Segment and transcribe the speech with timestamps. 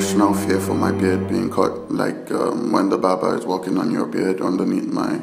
[0.00, 1.92] Irrational fear for my beard being cut.
[1.92, 5.20] Like um, when the barber is walking on your beard underneath my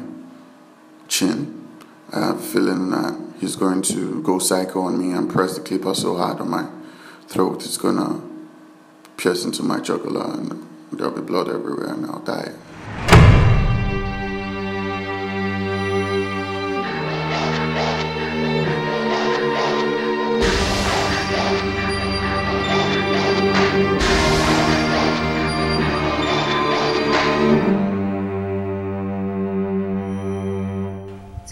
[1.08, 1.66] chin,
[2.12, 5.64] I have a feeling that he's going to go psycho on me and press the
[5.64, 6.68] clipper so hard on my
[7.26, 8.22] throat it's gonna
[9.16, 12.52] pierce into my jugular and there'll be blood everywhere and I'll die.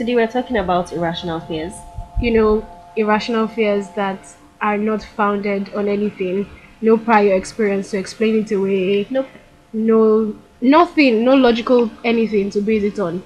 [0.07, 1.73] Today we're talking about irrational fears.
[2.21, 4.25] You know, irrational fears that
[4.61, 6.49] are not founded on anything,
[6.81, 9.09] no prior experience to explain it away.
[9.11, 9.27] Nope.
[9.73, 13.21] No, nothing, no logical anything to base it on.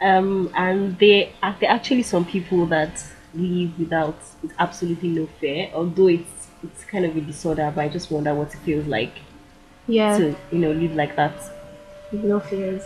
[0.00, 5.26] Um, and they are there are actually some people that live without with absolutely no
[5.38, 8.86] fear, although it's it's kind of a disorder, but I just wonder what it feels
[8.86, 9.12] like
[9.86, 11.34] Yeah, to you know live like that.
[12.10, 12.84] With no fears.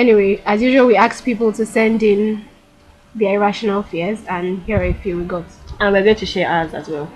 [0.00, 2.42] Anyway, as usual, we ask people to send in
[3.14, 5.44] their irrational fears, and here are a few we got.
[5.78, 7.12] And we're going to share ours as well.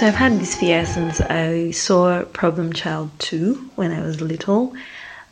[0.00, 4.72] So I've had this fear since I saw Problem Child 2 when I was little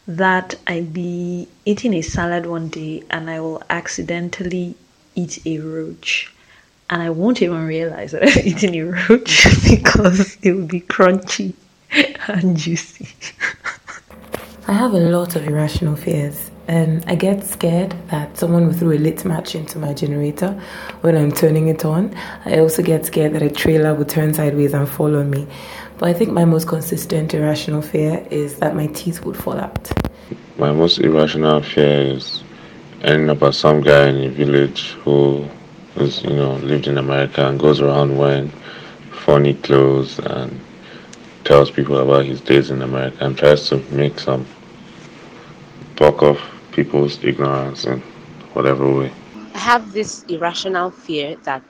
[0.06, 4.74] that I'd be eating a salad one day and I will accidentally
[5.14, 6.30] eat a roach.
[6.90, 11.54] And I won't even realize that I'm eating a roach because it will be crunchy
[12.28, 13.08] and juicy.
[14.66, 16.50] I have a lot of irrational fears.
[16.68, 20.52] And I get scared that someone will throw a lit match into my generator
[21.00, 22.14] when I'm turning it on.
[22.44, 25.46] I also get scared that a trailer will turn sideways and fall on me.
[25.96, 29.90] But I think my most consistent irrational fear is that my teeth would fall out.
[30.58, 32.44] My most irrational fear is
[33.00, 35.48] ending up as some guy in a village who
[35.96, 38.52] is, you know, lived in America and goes around wearing
[39.10, 40.60] funny clothes and
[41.44, 44.44] tells people about his days in America and tries to make some
[45.96, 48.00] buck off people's ignorance in
[48.54, 49.10] whatever way.
[49.54, 51.62] I have this irrational fear that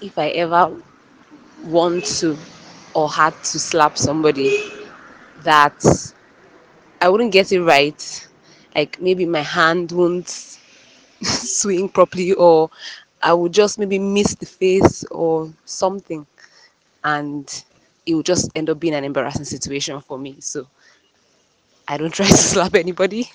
[0.00, 0.76] if I ever
[1.64, 2.36] want to
[2.94, 4.50] or had to slap somebody,
[5.42, 5.82] that
[7.00, 8.28] I wouldn't get it right.
[8.74, 10.28] Like maybe my hand won't
[11.22, 12.70] swing properly, or
[13.22, 16.26] I would just maybe miss the face or something,
[17.04, 17.64] and
[18.06, 20.36] it would just end up being an embarrassing situation for me.
[20.40, 20.66] So
[21.88, 23.30] I don't try to slap anybody.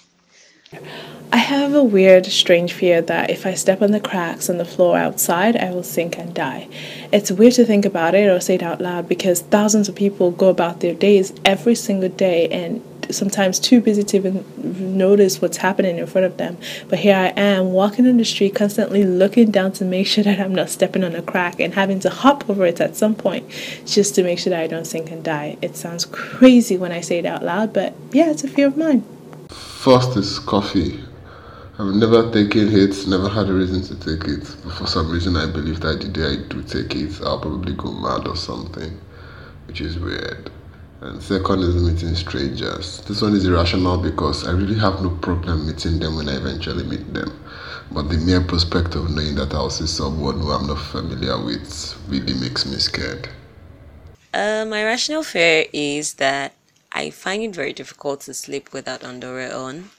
[1.32, 4.66] I have a weird, strange fear that if I step on the cracks on the
[4.66, 6.68] floor outside, I will sink and die.
[7.12, 10.30] It's weird to think about it or say it out loud because thousands of people
[10.30, 15.58] go about their days every single day and sometimes too busy to even notice what's
[15.58, 16.58] happening in front of them.
[16.88, 20.40] But here I am walking in the street, constantly looking down to make sure that
[20.40, 23.50] I'm not stepping on a crack and having to hop over it at some point
[23.86, 25.58] just to make sure that I don't sink and die.
[25.64, 28.78] It sounds crazy when I say it out loud, but yeah, it's a fear of
[28.78, 29.04] mine.
[29.80, 31.04] First is coffee.
[31.80, 34.44] I've never taken it, never had a reason to take it.
[34.64, 37.74] But for some reason, I believe that the day I do take it, I'll probably
[37.74, 39.00] go mad or something,
[39.68, 40.52] which is weird.
[41.00, 43.00] And second is meeting strangers.
[43.08, 46.84] This one is irrational because I really have no problem meeting them when I eventually
[46.84, 47.32] meet them.
[47.90, 51.98] But the mere prospect of knowing that I'll see someone who I'm not familiar with
[52.10, 53.30] really makes me scared.
[54.34, 56.54] Uh, my rational fear is that
[56.92, 59.92] I find it very difficult to sleep without underwear on.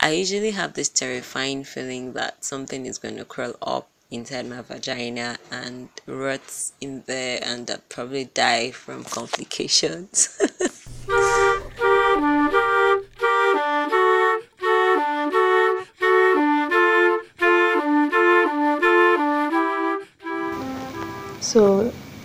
[0.00, 4.60] I usually have this terrifying feeling that something is going to crawl up inside my
[4.60, 10.38] vagina and rot in there and I'd probably die from complications.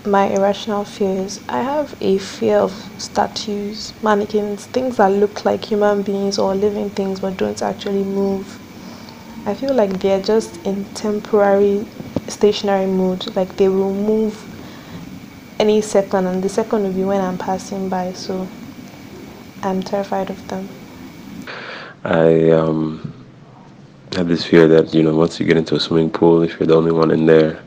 [0.07, 6.01] my irrational fears I have a fear of statues, mannequins, things that look like human
[6.01, 8.59] beings or living things but don't actually move.
[9.45, 11.85] I feel like they're just in temporary
[12.27, 14.35] stationary mode, like they will move
[15.59, 18.13] any second, and the second will be when I'm passing by.
[18.13, 18.47] So,
[19.63, 20.67] I'm terrified of them.
[22.03, 23.13] I um,
[24.13, 26.67] have this fear that, you know, once you get into a swimming pool, if you're
[26.67, 27.61] the only one in there,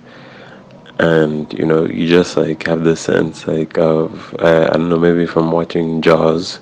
[1.00, 5.26] and you know you just like have this sense like of I, don't know maybe
[5.26, 6.60] from watching jaws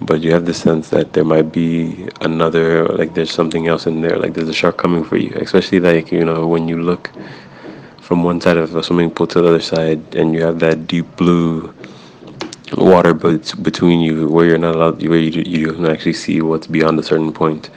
[0.00, 4.00] but you have the sense that there might be another like there's something else in
[4.00, 5.30] there like there's a shark coming for you.
[5.36, 7.10] Especially like you know when you look
[8.00, 10.86] from one side of a swimming pool to the other side, and you have that
[10.86, 11.72] deep blue
[12.76, 16.66] water but between you where you're not allowed where you, you don't actually see what's
[16.66, 17.70] beyond a certain point.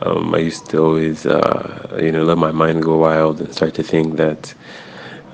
[0.00, 3.74] Um, I used to always uh, you know let my mind go wild and start
[3.74, 4.54] to think that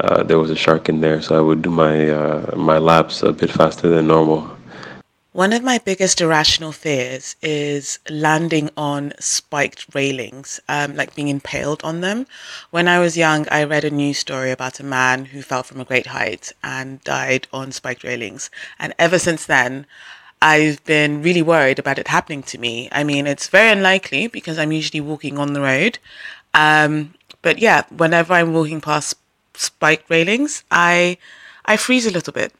[0.00, 3.23] uh, there was a shark in there so I would do my uh, my laps
[3.23, 4.59] a bit faster than normal
[5.39, 11.81] one of my biggest irrational fears is landing on spiked railings, um, like being impaled
[11.85, 12.27] on them.
[12.71, 15.81] When I was young, I read a news story about a man who fell from
[15.81, 18.50] a great height and died on spiked railings.
[18.81, 19.87] And ever since then,
[20.43, 22.89] I've been really worried about it happening to me.
[22.91, 26.00] I mean, it's very unlikely because I'm usually walking on the road.
[26.53, 29.15] Um, but yeah, whenever I'm walking past
[29.58, 31.19] spiked railings, I
[31.64, 32.52] I freeze a little bit.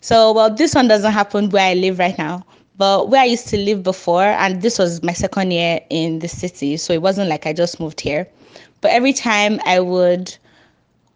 [0.00, 2.44] So, well, this one doesn't happen where I live right now,
[2.78, 6.28] but where I used to live before, and this was my second year in the
[6.28, 8.26] city, so it wasn't like I just moved here.
[8.80, 10.34] But every time I would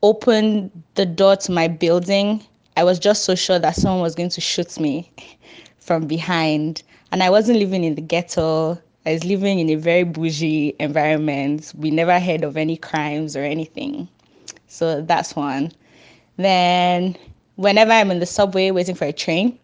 [0.02, 2.44] open the door to my building,
[2.76, 5.10] I was just so sure that someone was going to shoot me
[5.78, 6.82] from behind.
[7.10, 8.78] And I wasn't living in the ghetto.
[9.06, 11.72] I was living in a very bougie environment.
[11.76, 14.08] We never heard of any crimes or anything.
[14.74, 15.70] So that's one.
[16.36, 17.16] Then
[17.54, 19.56] whenever I'm in the subway waiting for a train,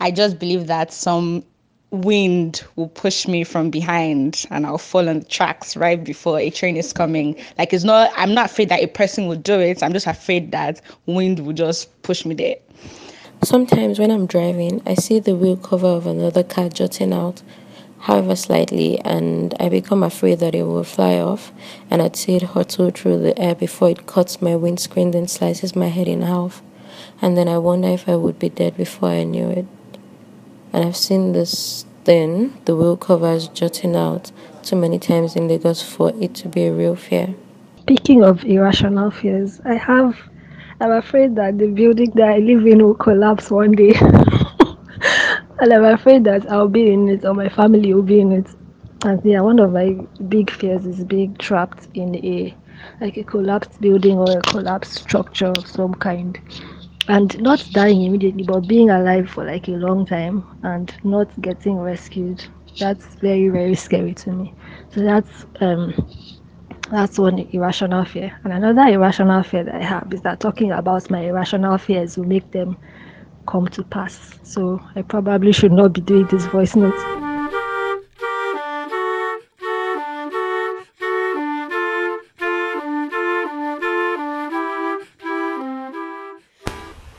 [0.00, 1.42] I just believe that some
[1.90, 6.50] wind will push me from behind and I'll fall on the tracks right before a
[6.50, 7.36] train is coming.
[7.56, 9.82] Like it's not I'm not afraid that a person will do it.
[9.82, 12.56] I'm just afraid that wind will just push me there.
[13.44, 17.42] Sometimes when I'm driving, I see the wheel cover of another car jutting out,
[18.06, 21.52] however slightly, and I become afraid that it will fly off,
[21.90, 25.76] and I'd see it hurtle through the air before it cuts my windscreen then slices
[25.76, 26.62] my head in half
[27.20, 29.66] and then I wonder if I would be dead before I knew it.
[30.72, 34.30] And I've seen this thing, the wheel covers jutting out
[34.62, 37.34] too many times in Lagos for it to be a real fear.
[37.80, 40.18] Speaking of irrational fears, I have,
[40.80, 43.94] I'm afraid that the building that I live in will collapse one day.
[45.60, 48.48] and I'm afraid that I'll be in it or my family will be in it.
[49.04, 49.96] And yeah, one of my
[50.28, 52.54] big fears is being trapped in a
[53.00, 56.38] like a collapsed building or a collapsed structure of some kind.
[57.08, 61.78] And not dying immediately but being alive for like a long time and not getting
[61.78, 62.44] rescued.
[62.78, 64.54] That's very very scary to me.
[64.90, 65.94] So that's um
[66.90, 68.32] that's one irrational fear.
[68.44, 72.26] And another irrational fear that i have is that talking about my irrational fears will
[72.26, 72.76] make them
[73.46, 77.26] come to pass so i probably should not be doing this voice note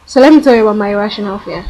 [0.07, 1.65] So let me tell you about my irrational fear.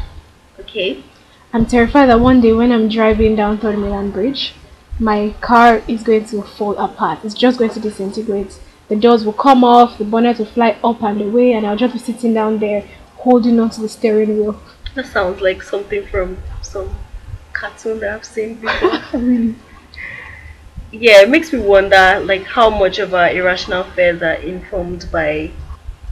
[0.60, 1.04] Okay.
[1.52, 4.54] I'm terrified that one day when I'm driving down Third Mainland Bridge,
[5.00, 7.26] my car is going to fall apart.
[7.26, 8.60] It's just going to disintegrate.
[8.90, 11.94] The doors will come off, the bonnet will fly up and away, and I'll just
[11.94, 12.86] be sitting down there
[13.28, 14.60] holding onto the steering wheel.
[14.96, 16.90] That sounds like something from some
[17.52, 19.02] cartoon that I've seen before.
[19.20, 19.56] really?
[20.94, 25.52] Yeah, it makes me wonder like how much of our irrational fears are informed by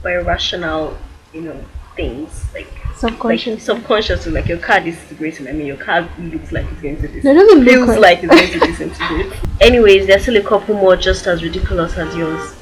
[0.02, 0.98] by rational,
[1.32, 1.64] you know,
[1.96, 6.64] things like subconscious like subconsciously like your car disintegrating i mean your car looks like
[6.72, 10.06] it's going to disintegrate no, it doesn't feels look like it's going to disintegrate anyways
[10.06, 12.55] there's still a couple more just as ridiculous as yours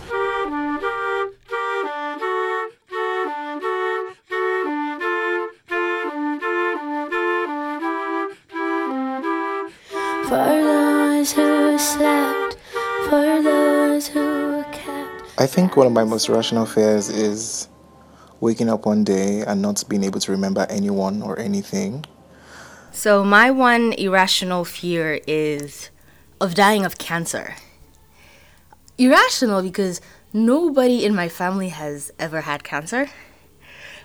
[15.37, 17.69] I think one of my most rational fears is
[18.39, 22.05] waking up one day and not being able to remember anyone or anything.
[22.93, 25.91] So, my one irrational fear is
[26.41, 27.57] of dying of cancer.
[28.97, 30.01] Irrational because
[30.33, 33.09] nobody in my family has ever had cancer.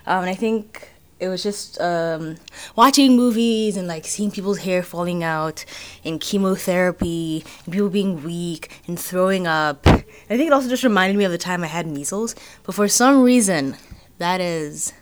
[0.06, 2.36] Um, and I think it was just um,
[2.76, 5.64] watching movies and like seeing people's hair falling out
[6.02, 9.86] in chemotherapy, and people being weak and throwing up.
[9.86, 10.02] I
[10.36, 12.34] think it also just reminded me of the time I had measles.
[12.62, 13.76] But for some reason,
[14.18, 14.92] that is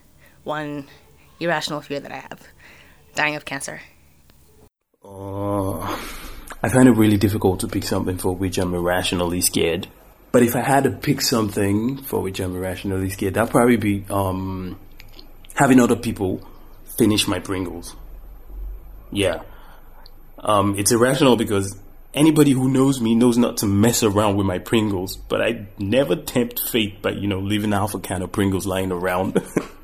[0.43, 0.89] one
[1.41, 2.41] irrational fear that I have
[3.15, 3.81] dying of cancer.
[5.05, 5.79] Uh,
[6.63, 9.87] I find it really difficult to pick something for which I'm irrationally scared.
[10.33, 14.05] But if I had to pick something for which I'm irrationally scared, that'd probably be
[14.11, 14.79] um,
[15.59, 16.41] having other people
[16.97, 17.97] finish my Pringles.
[19.11, 19.43] Yeah.
[20.39, 21.77] Um, it's irrational because
[22.15, 26.15] anybody who knows me knows not to mess around with my Pringles, but I never
[26.15, 29.43] tempt fate by, you know, leaving half a can of Pringles lying around.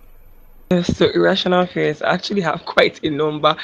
[0.84, 3.56] So irrational fears I actually have quite a number.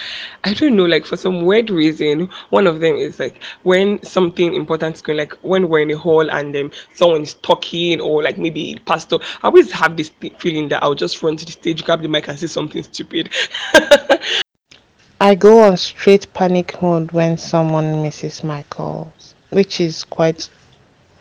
[0.44, 4.54] I don't know, like for some weird reason, one of them is like when something
[4.54, 8.22] important is going, like when we're in a hall and um, someone is talking or
[8.22, 9.18] like maybe pastor.
[9.42, 12.28] I always have this feeling that I'll just run to the stage, grab the mic,
[12.28, 13.30] and say something stupid.
[15.22, 20.48] I go on straight panic mode when someone misses my calls, which is quite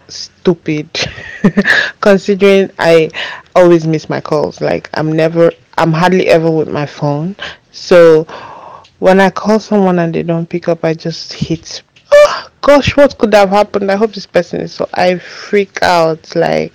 [0.09, 0.89] stupid
[2.01, 3.09] considering I
[3.55, 4.61] always miss my calls.
[4.61, 7.35] Like I'm never I'm hardly ever with my phone.
[7.71, 8.25] So
[8.99, 13.17] when I call someone and they don't pick up I just hit oh, gosh what
[13.17, 13.91] could have happened?
[13.91, 16.73] I hope this person is so I freak out like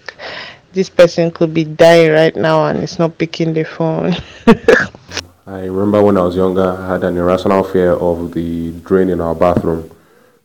[0.73, 4.15] this person could be dying right now and it's not picking the phone.
[5.47, 9.21] I remember when I was younger, I had an irrational fear of the drain in
[9.21, 9.91] our bathroom.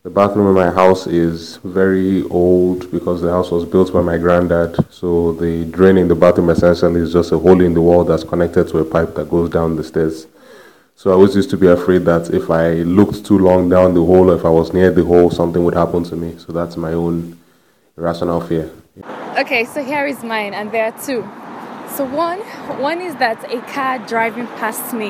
[0.02, 4.18] The bathroom in my house is very old because the house was built by my
[4.18, 4.78] granddad.
[4.90, 8.24] So the drain in the bathroom essentially is just a hole in the wall that's
[8.24, 10.26] connected to a pipe that goes down the stairs.
[10.96, 14.06] So I always used to be afraid that if I looked too long down the
[14.06, 16.38] hole or if I was near the hole, something would happen to me.
[16.38, 17.38] So that's my own
[17.98, 18.72] irrational fear.
[19.38, 21.28] Okay, so here is mine, and there are two.
[21.98, 22.40] So one,
[22.80, 25.10] one is that a car driving past me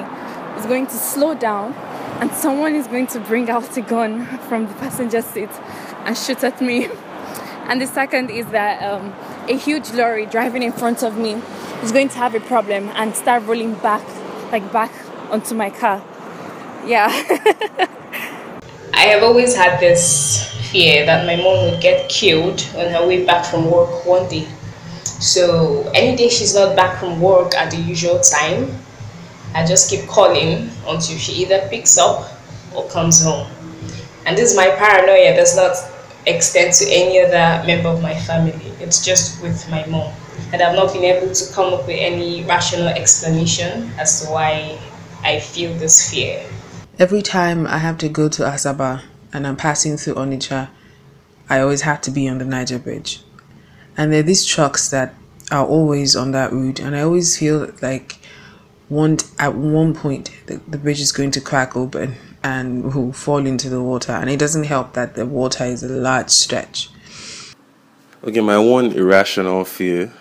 [0.58, 1.76] is going to slow down
[2.20, 5.50] and someone is going to bring out a gun from the passenger seat
[6.06, 6.88] and shoot at me.
[7.68, 9.14] And the second is that um,
[9.48, 11.42] a huge lorry driving in front of me
[11.82, 14.04] is going to have a problem and start rolling back,
[14.52, 14.92] like back
[15.32, 16.04] onto my car.
[16.86, 17.08] Yeah.
[18.94, 23.26] I have always had this fear that my mom would get killed on her way
[23.26, 24.48] back from work one day.
[25.04, 28.72] So any day she's not back from work at the usual time,
[29.54, 32.30] I just keep calling until she either picks up
[32.76, 33.48] or comes home.
[34.26, 35.76] And this is my paranoia does not
[36.28, 38.72] extend to any other member of my family.
[38.80, 40.14] It's just with my mom.
[40.54, 44.80] And I've not been able to come up with any rational explanation as to why
[45.24, 46.46] I feel this fear.
[46.98, 49.04] Every time I have to go to Asaba
[49.34, 50.70] and I'm passing through Onitsha,
[51.50, 53.22] I always have to be on the Niger Bridge.
[53.98, 55.16] And there are these trucks that
[55.52, 58.19] are always on that route, and I always feel like
[58.90, 63.46] one at one point the, the bridge is going to crack open and will fall
[63.46, 64.14] into the water.
[64.14, 66.90] And it doesn't help that the water is a large stretch.
[68.24, 70.12] Okay my one irrational fear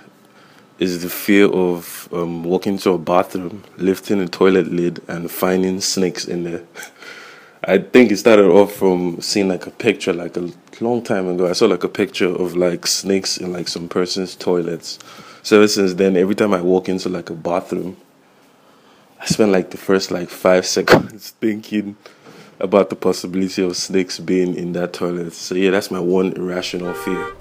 [0.79, 5.81] is the fear of um, walking to a bathroom lifting a toilet lid and finding
[5.81, 6.63] snakes in there.
[7.65, 11.49] I think it started off from seeing like a picture like a long time ago.
[11.49, 15.01] I saw like a picture of like snakes in like some person's toilets.
[15.43, 17.97] So since then every time i walk into like a bathroom
[19.21, 21.97] I spent like the first like five seconds thinking
[22.61, 25.33] about the possibility of snakes being in that toilet.
[25.33, 27.35] So yeah, that's my one irrational fear.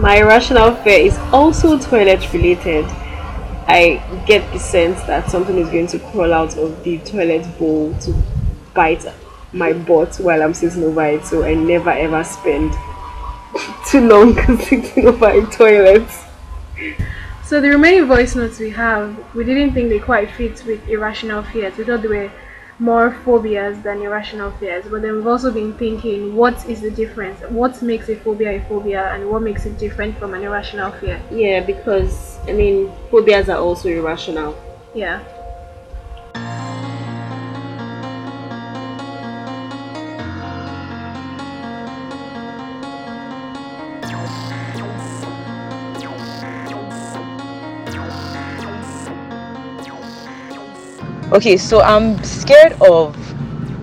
[0.00, 2.84] My irrational fear is also toilet related.
[3.66, 7.94] I get the sense that something is going to crawl out of the toilet bowl
[8.00, 8.14] to
[8.74, 9.06] bite
[9.54, 12.74] my butt while I'm sitting over it, so I never ever spend
[13.86, 16.08] too long sitting over a toilet.
[17.44, 21.42] So the remaining voice notes we have, we didn't think they quite fit with irrational
[21.44, 21.76] fears.
[21.76, 22.30] We thought they were
[22.78, 24.84] more phobias than irrational fears.
[24.90, 27.40] But then we've also been thinking, what is the difference?
[27.48, 31.20] What makes a phobia a phobia, and what makes it different from an irrational fear?
[31.30, 34.56] Yeah, because I mean, phobias are also irrational.
[34.94, 35.22] Yeah.
[51.34, 53.16] Okay, so I'm scared of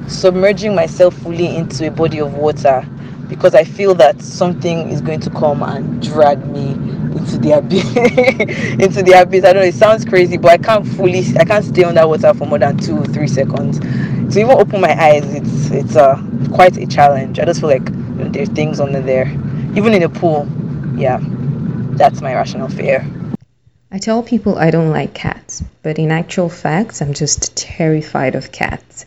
[0.08, 2.88] submerging myself fully into a body of water
[3.28, 7.84] because I feel that something is going to come and drag me into the abyss.
[8.82, 9.44] into the abyss.
[9.44, 9.68] I don't know.
[9.68, 11.26] It sounds crazy, but I can't fully.
[11.38, 13.80] I can't stay underwater for more than two or three seconds.
[13.82, 17.38] To even open my eyes, it's it's uh, quite a challenge.
[17.38, 19.28] I just feel like you know, there's things under there,
[19.76, 20.48] even in a pool.
[20.96, 21.20] Yeah,
[21.98, 23.06] that's my rational fear.
[23.92, 28.52] I tell people I don't like cats, but in actual fact, I'm just terrified of
[28.52, 29.06] cats.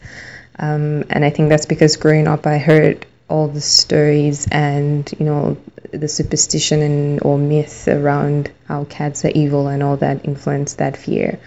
[0.58, 5.24] Um, and I think that's because growing up, I heard all the stories and, you
[5.24, 5.56] know,
[5.90, 10.98] the superstition and or myth around how cats are evil and all that influenced that
[10.98, 11.38] fear.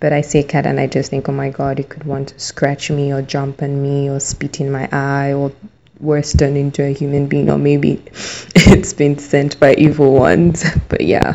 [0.00, 2.40] But I say cat and I just think, oh my god, it could want to
[2.40, 5.52] scratch me or jump on me or spit in my eye or
[6.00, 8.02] worse, turn into a human being, or maybe
[8.54, 10.64] it's been sent by evil ones.
[10.88, 11.34] But yeah.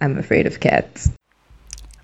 [0.00, 1.10] I'm afraid of cats.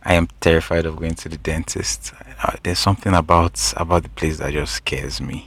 [0.02, 2.12] I am terrified of going to the dentist.
[2.42, 5.46] Uh, there's something about about the place that just scares me.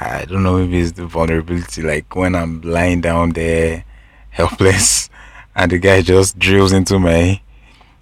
[0.00, 1.82] I don't know, if it's the vulnerability.
[1.82, 3.84] Like when I'm lying down there,
[4.30, 5.10] helpless,
[5.56, 7.40] and the guy just drills into my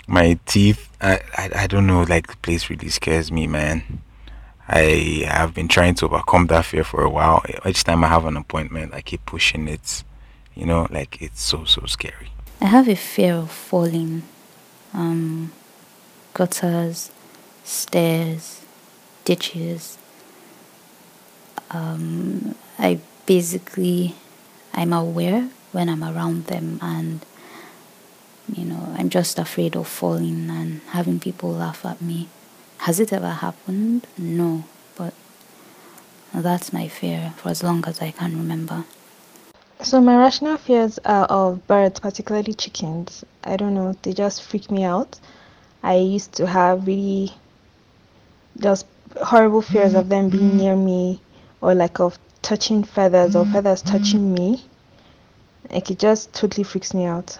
[0.06, 0.90] my teeth.
[1.00, 2.02] I, I, I don't know.
[2.02, 4.02] Like the place really scares me, man.
[4.68, 7.42] I have been trying to overcome that fear for a while.
[7.64, 10.04] Each time I have an appointment, I keep pushing it.
[10.54, 12.30] You know, like it's so so scary.
[12.60, 14.22] I have a fear of falling.
[14.94, 15.52] Um,
[16.32, 17.10] gutters,
[17.64, 18.62] stairs,
[19.24, 19.98] ditches.
[21.70, 24.14] Um, I basically,
[24.72, 27.24] I'm aware when I'm around them, and
[28.52, 32.28] you know, I'm just afraid of falling and having people laugh at me.
[32.78, 34.06] Has it ever happened?
[34.16, 34.64] No,
[34.96, 35.12] but
[36.32, 38.84] that's my fear for as long as I can remember.
[39.86, 43.24] So my rational fears are of birds, particularly chickens.
[43.44, 45.20] I don't know, they just freak me out.
[45.80, 47.32] I used to have really
[48.58, 48.84] just
[49.22, 50.56] horrible fears of them being mm-hmm.
[50.56, 51.20] near me
[51.60, 53.52] or like of touching feathers or mm-hmm.
[53.52, 54.56] feathers touching mm-hmm.
[54.56, 54.64] me.
[55.70, 57.38] Like it just totally freaks me out.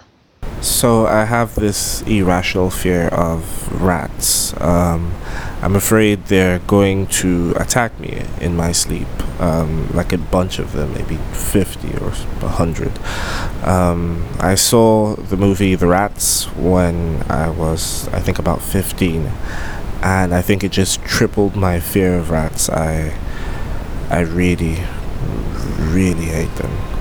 [0.61, 3.43] So I have this irrational fear of
[3.81, 4.53] rats.
[4.61, 5.13] Um,
[5.59, 9.07] I'm afraid they're going to attack me in my sleep,
[9.41, 12.99] um, like a bunch of them, maybe 50 or 100.
[13.65, 19.31] Um, I saw the movie The Rats when I was, I think, about 15,
[20.03, 22.69] and I think it just tripled my fear of rats.
[22.69, 23.17] I,
[24.11, 24.77] I really,
[25.79, 26.96] really hate them.